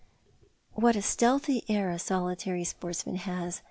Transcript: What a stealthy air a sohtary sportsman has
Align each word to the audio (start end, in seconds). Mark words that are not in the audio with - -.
What 0.73 0.95
a 0.95 1.03
stealthy 1.03 1.63
air 1.69 1.91
a 1.91 1.97
sohtary 1.99 2.65
sportsman 2.65 3.17
has 3.17 3.59